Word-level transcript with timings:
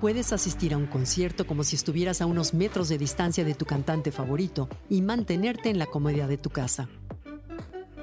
Puedes 0.00 0.32
asistir 0.32 0.72
a 0.72 0.78
un 0.78 0.86
concierto 0.86 1.46
como 1.46 1.62
si 1.62 1.76
estuvieras 1.76 2.22
a 2.22 2.26
unos 2.26 2.54
metros 2.54 2.88
de 2.88 2.96
distancia 2.96 3.44
de 3.44 3.54
tu 3.54 3.66
cantante 3.66 4.10
favorito 4.10 4.68
y 4.88 5.02
mantenerte 5.02 5.68
en 5.68 5.78
la 5.78 5.86
comodidad 5.86 6.28
de 6.28 6.38
tu 6.38 6.48
casa. 6.48 6.88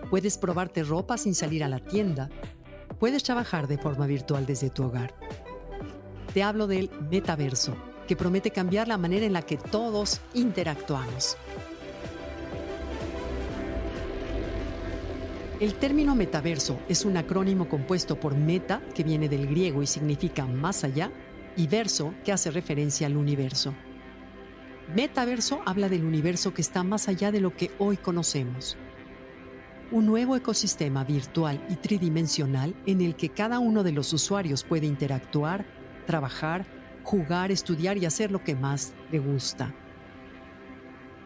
Puedes 0.10 0.38
probarte 0.38 0.84
ropa 0.84 1.18
sin 1.18 1.34
salir 1.34 1.64
a 1.64 1.68
la 1.68 1.80
tienda. 1.80 2.30
Puedes 3.00 3.24
trabajar 3.24 3.68
de 3.68 3.78
forma 3.78 4.06
virtual 4.06 4.46
desde 4.46 4.70
tu 4.70 4.84
hogar. 4.84 5.16
Te 6.34 6.44
hablo 6.44 6.68
del 6.68 6.92
metaverso, 7.10 7.76
que 8.08 8.16
promete 8.16 8.52
cambiar 8.52 8.88
la 8.88 8.98
manera 8.98 9.26
en 9.26 9.34
la 9.34 9.42
que 9.42 9.58
todos 9.58 10.22
interactuamos. 10.34 11.36
El 15.60 15.74
término 15.74 16.14
metaverso 16.14 16.80
es 16.88 17.04
un 17.04 17.18
acrónimo 17.18 17.68
compuesto 17.68 18.20
por 18.20 18.36
meta, 18.36 18.80
que 18.94 19.04
viene 19.04 19.28
del 19.28 19.48
griego 19.48 19.82
y 19.82 19.88
significa 19.88 20.46
más 20.46 20.84
allá, 20.84 21.12
y 21.58 21.68
verso, 21.68 22.14
que 22.24 22.32
hace 22.32 22.52
referencia 22.52 23.08
al 23.08 23.18
universo. 23.18 23.74
Metaverso 24.96 25.62
habla 25.66 25.90
del 25.90 26.06
universo 26.06 26.54
que 26.54 26.62
está 26.62 26.84
más 26.84 27.10
allá 27.10 27.32
de 27.32 27.42
lo 27.42 27.54
que 27.54 27.72
hoy 27.80 27.98
conocemos. 27.98 28.78
Un 29.92 30.06
nuevo 30.06 30.36
ecosistema 30.38 31.04
virtual 31.04 31.66
y 31.70 31.76
tridimensional 31.76 32.76
en 32.86 33.02
el 33.02 33.16
que 33.16 33.30
cada 33.30 33.60
uno 33.60 33.84
de 33.84 33.92
los 33.92 34.14
usuarios 34.14 34.64
puede 34.64 34.86
interactuar, 34.86 35.66
trabajar, 36.06 36.66
jugar, 37.04 37.52
estudiar 37.52 37.98
y 37.98 38.06
hacer 38.06 38.32
lo 38.32 38.44
que 38.44 38.56
más 38.56 38.94
le 39.12 39.20
gusta. 39.20 39.74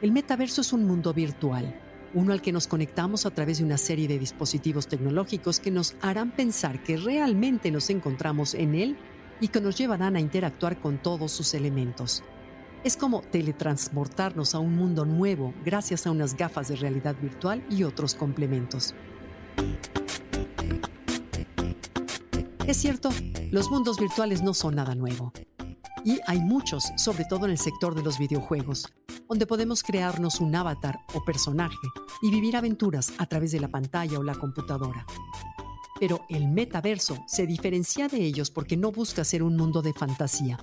El 0.01 0.11
metaverso 0.11 0.61
es 0.61 0.73
un 0.73 0.85
mundo 0.85 1.13
virtual, 1.13 1.79
uno 2.13 2.33
al 2.33 2.41
que 2.41 2.51
nos 2.51 2.67
conectamos 2.67 3.25
a 3.25 3.31
través 3.31 3.59
de 3.59 3.63
una 3.63 3.77
serie 3.77 4.07
de 4.07 4.17
dispositivos 4.17 4.87
tecnológicos 4.87 5.59
que 5.59 5.71
nos 5.71 5.95
harán 6.01 6.31
pensar 6.31 6.81
que 6.83 6.97
realmente 6.97 7.69
nos 7.69 7.89
encontramos 7.89 8.53
en 8.53 8.75
él 8.75 8.97
y 9.41 9.49
que 9.49 9.59
nos 9.59 9.77
llevarán 9.77 10.15
a 10.15 10.21
interactuar 10.21 10.79
con 10.79 10.99
todos 10.99 11.31
sus 11.31 11.53
elementos. 11.53 12.23
Es 12.83 12.95
como 12.95 13.21
teletransportarnos 13.21 14.55
a 14.55 14.59
un 14.59 14.75
mundo 14.75 15.03
nuevo 15.05 15.53
gracias 15.65 16.07
a 16.07 16.11
unas 16.11 16.37
gafas 16.37 16.69
de 16.69 16.77
realidad 16.77 17.15
virtual 17.21 17.63
y 17.69 17.83
otros 17.83 18.15
complementos. 18.15 18.95
Es 22.65 22.77
cierto, 22.77 23.09
los 23.51 23.69
mundos 23.69 23.99
virtuales 23.99 24.41
no 24.41 24.53
son 24.53 24.75
nada 24.75 24.95
nuevo. 24.95 25.33
Y 26.03 26.19
hay 26.25 26.39
muchos, 26.39 26.85
sobre 26.95 27.25
todo 27.25 27.45
en 27.45 27.51
el 27.51 27.57
sector 27.57 27.93
de 27.93 28.01
los 28.01 28.17
videojuegos, 28.17 28.87
donde 29.29 29.45
podemos 29.45 29.83
crearnos 29.83 30.39
un 30.39 30.55
avatar 30.55 30.99
o 31.13 31.23
personaje 31.23 31.75
y 32.21 32.31
vivir 32.31 32.57
aventuras 32.57 33.13
a 33.17 33.25
través 33.27 33.51
de 33.51 33.59
la 33.59 33.67
pantalla 33.67 34.17
o 34.17 34.23
la 34.23 34.35
computadora. 34.35 35.05
Pero 36.01 36.25
el 36.29 36.47
metaverso 36.47 37.23
se 37.27 37.45
diferencia 37.45 38.07
de 38.07 38.25
ellos 38.25 38.49
porque 38.49 38.75
no 38.75 38.91
busca 38.91 39.23
ser 39.23 39.43
un 39.43 39.55
mundo 39.55 39.83
de 39.83 39.93
fantasía. 39.93 40.57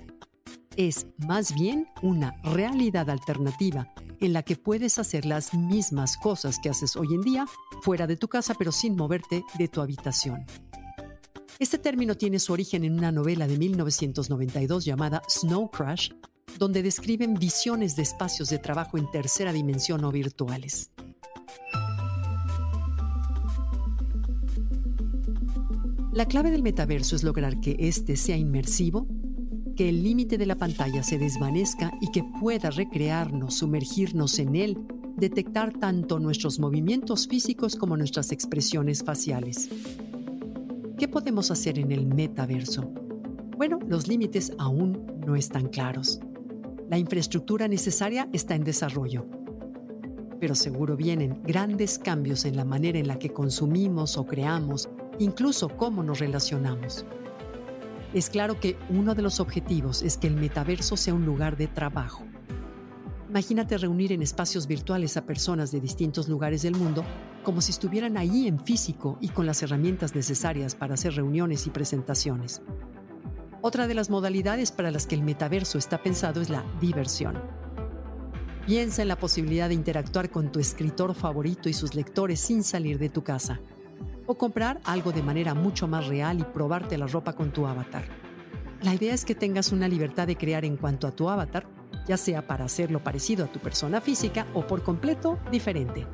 Es 0.75 1.07
más 1.17 1.55
bien 1.55 1.87
una 2.01 2.35
realidad 2.43 3.09
alternativa 3.09 3.87
en 4.19 4.33
la 4.33 4.43
que 4.43 4.57
puedes 4.57 4.99
hacer 4.99 5.23
las 5.23 5.53
mismas 5.53 6.17
cosas 6.17 6.59
que 6.61 6.67
haces 6.67 6.97
hoy 6.97 7.13
en 7.13 7.21
día 7.21 7.45
fuera 7.81 8.05
de 8.05 8.17
tu 8.17 8.27
casa 8.27 8.53
pero 8.53 8.73
sin 8.73 8.97
moverte 8.97 9.45
de 9.57 9.69
tu 9.69 9.79
habitación. 9.79 10.45
Este 11.57 11.77
término 11.77 12.15
tiene 12.15 12.39
su 12.39 12.51
origen 12.51 12.83
en 12.83 12.97
una 12.97 13.13
novela 13.13 13.47
de 13.47 13.57
1992 13.57 14.83
llamada 14.83 15.21
Snow 15.29 15.71
Crash, 15.71 16.09
donde 16.57 16.83
describen 16.83 17.35
visiones 17.35 17.95
de 17.95 18.01
espacios 18.01 18.49
de 18.49 18.59
trabajo 18.59 18.97
en 18.97 19.09
tercera 19.09 19.53
dimensión 19.53 20.03
o 20.03 20.11
virtuales. 20.11 20.91
La 26.11 26.25
clave 26.25 26.49
del 26.49 26.63
metaverso 26.63 27.15
es 27.15 27.23
lograr 27.23 27.59
que 27.59 27.75
éste 27.77 28.15
sea 28.15 28.35
inmersivo, 28.35 29.05
que 29.75 29.89
el 29.89 30.01
límite 30.01 30.39
de 30.39 30.47
la 30.47 30.55
pantalla 30.55 31.03
se 31.03 31.19
desvanezca 31.19 31.93
y 32.01 32.09
que 32.09 32.23
pueda 32.23 32.71
recrearnos, 32.71 33.53
sumergirnos 33.59 34.39
en 34.39 34.55
él, 34.55 34.77
detectar 35.17 35.71
tanto 35.71 36.19
nuestros 36.19 36.59
movimientos 36.59 37.27
físicos 37.27 37.75
como 37.75 37.95
nuestras 37.95 38.31
expresiones 38.31 39.03
faciales. 39.03 39.69
¿Qué 40.97 41.07
podemos 41.07 41.51
hacer 41.51 41.77
en 41.77 41.91
el 41.91 42.07
metaverso? 42.07 42.91
Bueno, 43.55 43.77
los 43.87 44.07
límites 44.07 44.51
aún 44.57 45.05
no 45.27 45.35
están 45.35 45.67
claros. 45.67 46.19
La 46.89 46.97
infraestructura 46.97 47.67
necesaria 47.67 48.27
está 48.33 48.55
en 48.55 48.63
desarrollo. 48.63 49.27
Pero 50.39 50.55
seguro 50.55 50.97
vienen 50.97 51.39
grandes 51.43 51.99
cambios 51.99 52.45
en 52.45 52.55
la 52.55 52.65
manera 52.65 52.97
en 52.97 53.07
la 53.07 53.19
que 53.19 53.29
consumimos 53.29 54.17
o 54.17 54.25
creamos, 54.25 54.89
incluso 55.19 55.69
cómo 55.69 56.03
nos 56.03 56.19
relacionamos. 56.19 57.05
Es 58.13 58.29
claro 58.29 58.59
que 58.59 58.75
uno 58.89 59.13
de 59.13 59.21
los 59.21 59.39
objetivos 59.39 60.01
es 60.01 60.17
que 60.17 60.27
el 60.27 60.35
metaverso 60.35 60.97
sea 60.97 61.13
un 61.13 61.25
lugar 61.25 61.57
de 61.57 61.67
trabajo. 61.67 62.23
Imagínate 63.29 63.77
reunir 63.77 64.11
en 64.11 64.23
espacios 64.23 64.65
virtuales 64.65 65.15
a 65.15 65.25
personas 65.27 65.71
de 65.71 65.79
distintos 65.79 66.27
lugares 66.27 66.63
del 66.63 66.75
mundo 66.75 67.05
como 67.43 67.61
si 67.61 67.71
estuvieran 67.71 68.17
ahí 68.17 68.47
en 68.47 68.59
físico 68.59 69.19
y 69.21 69.29
con 69.29 69.45
las 69.45 69.61
herramientas 69.61 70.15
necesarias 70.15 70.73
para 70.73 70.95
hacer 70.95 71.13
reuniones 71.13 71.67
y 71.67 71.69
presentaciones. 71.69 72.63
Otra 73.61 73.87
de 73.87 73.93
las 73.93 74.09
modalidades 74.09 74.71
para 74.71 74.89
las 74.89 75.05
que 75.05 75.15
el 75.15 75.21
metaverso 75.21 75.77
está 75.77 76.01
pensado 76.01 76.41
es 76.41 76.49
la 76.49 76.63
diversión. 76.81 77.39
Piensa 78.65 79.01
en 79.01 79.07
la 79.07 79.17
posibilidad 79.17 79.67
de 79.67 79.75
interactuar 79.75 80.31
con 80.31 80.51
tu 80.51 80.59
escritor 80.59 81.13
favorito 81.13 81.69
y 81.69 81.73
sus 81.73 81.93
lectores 81.93 82.39
sin 82.39 82.63
salir 82.63 82.97
de 82.97 83.09
tu 83.09 83.23
casa. 83.23 83.59
O 84.29 84.37
comprar 84.37 84.79
algo 84.83 85.11
de 85.11 85.23
manera 85.23 85.55
mucho 85.55 85.87
más 85.87 86.07
real 86.07 86.39
y 86.39 86.43
probarte 86.43 86.97
la 86.97 87.07
ropa 87.07 87.33
con 87.33 87.51
tu 87.51 87.65
avatar. 87.65 88.03
La 88.83 88.93
idea 88.93 89.13
es 89.13 89.25
que 89.25 89.33
tengas 89.33 89.71
una 89.71 89.87
libertad 89.87 90.27
de 90.27 90.37
crear 90.37 90.63
en 90.63 90.77
cuanto 90.77 91.07
a 91.07 91.11
tu 91.11 91.27
avatar, 91.27 91.67
ya 92.07 92.15
sea 92.15 92.45
para 92.45 92.65
hacerlo 92.65 93.03
parecido 93.03 93.45
a 93.45 93.51
tu 93.51 93.59
persona 93.59 93.99
física 93.99 94.45
o 94.53 94.65
por 94.65 94.83
completo 94.83 95.39
diferente 95.51 96.05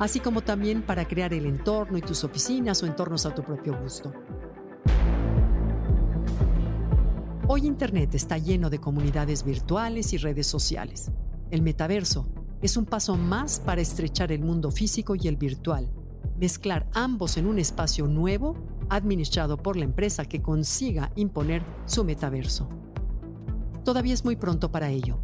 así 0.00 0.18
como 0.18 0.40
también 0.40 0.82
para 0.82 1.06
crear 1.06 1.32
el 1.34 1.44
entorno 1.44 1.98
y 1.98 2.00
tus 2.00 2.24
oficinas 2.24 2.82
o 2.82 2.86
entornos 2.86 3.26
a 3.26 3.34
tu 3.34 3.42
propio 3.42 3.78
gusto. 3.78 4.12
Hoy 7.46 7.66
Internet 7.66 8.14
está 8.14 8.38
lleno 8.38 8.70
de 8.70 8.80
comunidades 8.80 9.44
virtuales 9.44 10.12
y 10.14 10.16
redes 10.16 10.46
sociales. 10.46 11.10
El 11.50 11.62
metaverso 11.62 12.26
es 12.62 12.76
un 12.76 12.86
paso 12.86 13.16
más 13.16 13.60
para 13.60 13.82
estrechar 13.82 14.32
el 14.32 14.40
mundo 14.40 14.70
físico 14.70 15.14
y 15.14 15.28
el 15.28 15.36
virtual, 15.36 15.90
mezclar 16.40 16.88
ambos 16.94 17.36
en 17.36 17.46
un 17.46 17.58
espacio 17.58 18.06
nuevo 18.06 18.56
administrado 18.88 19.56
por 19.56 19.76
la 19.76 19.84
empresa 19.84 20.24
que 20.24 20.42
consiga 20.42 21.12
imponer 21.14 21.62
su 21.86 22.02
metaverso. 22.02 22.68
Todavía 23.84 24.14
es 24.14 24.24
muy 24.24 24.36
pronto 24.36 24.72
para 24.72 24.90
ello. 24.90 25.20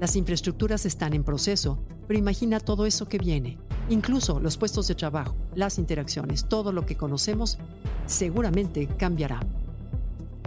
Las 0.00 0.16
infraestructuras 0.16 0.84
están 0.84 1.14
en 1.14 1.24
proceso, 1.24 1.78
pero 2.06 2.18
imagina 2.18 2.60
todo 2.60 2.86
eso 2.86 3.08
que 3.08 3.18
viene 3.18 3.58
Incluso 3.88 4.40
los 4.40 4.56
puestos 4.56 4.88
de 4.88 4.94
trabajo, 4.94 5.34
las 5.54 5.78
interacciones, 5.78 6.46
todo 6.46 6.72
lo 6.72 6.86
que 6.86 6.96
conocemos 6.96 7.58
seguramente 8.06 8.86
cambiará. 8.86 9.40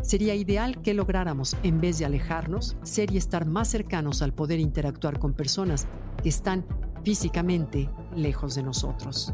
Sería 0.01 0.35
ideal 0.35 0.81
que 0.81 0.93
lográramos, 0.93 1.57
en 1.63 1.81
vez 1.81 1.99
de 1.99 2.05
alejarnos, 2.05 2.77
ser 2.83 3.11
y 3.11 3.17
estar 3.17 3.45
más 3.45 3.67
cercanos 3.67 4.21
al 4.21 4.33
poder 4.33 4.59
interactuar 4.59 5.19
con 5.19 5.33
personas 5.33 5.87
que 6.21 6.29
están 6.29 6.65
físicamente 7.03 7.89
lejos 8.15 8.55
de 8.55 8.63
nosotros. 8.63 9.33